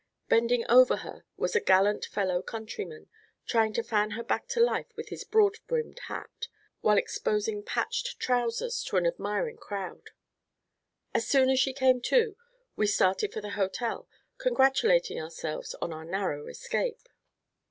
Bending 0.29 0.65
over 0.67 0.97
her 1.05 1.25
was 1.37 1.55
a 1.55 1.59
gallant 1.61 2.05
fellow 2.05 2.41
countryman 2.41 3.07
trying 3.45 3.71
to 3.73 3.83
fan 3.83 4.09
her 4.17 4.23
back 4.23 4.47
to 4.47 4.59
life 4.59 4.87
with 4.95 5.09
his 5.09 5.23
broad 5.23 5.57
brimmed 5.67 5.99
hat, 6.07 6.47
while 6.79 6.97
exposing 6.97 7.61
patched 7.61 8.19
trousers 8.19 8.81
to 8.85 8.97
an 8.97 9.05
admiring 9.05 9.57
crowd. 9.57 10.09
As 11.13 11.27
soon 11.27 11.51
as 11.51 11.59
she 11.59 11.71
came 11.71 12.01
to, 12.01 12.35
we 12.75 12.87
started 12.87 13.31
for 13.31 13.41
the 13.41 13.51
hotel, 13.51 14.09
congratulating 14.39 15.21
ourselves 15.21 15.75
on 15.83 15.93
our 15.93 16.03
narrow 16.03 16.47
escape. 16.47 17.07